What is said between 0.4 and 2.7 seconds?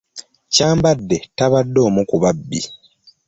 Kyambadde tabadde omu ku babbi.